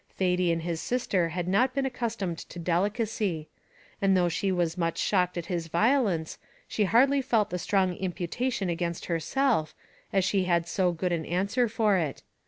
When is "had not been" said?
1.29-1.85